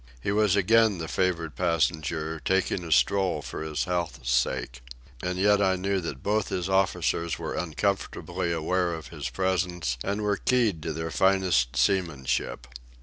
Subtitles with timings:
[0.19, 4.81] He was again the favoured passenger, taking a stroll for his health's sake.
[5.21, 10.23] And yet I knew that both his officers were uncomfortably aware of his presence and
[10.23, 12.65] were keyed to their finest seamanship.